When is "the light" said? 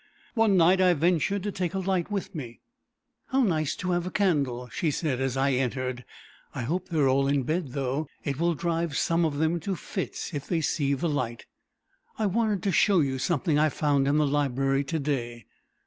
10.95-11.45